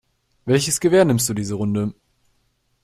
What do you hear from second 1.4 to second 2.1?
Runde?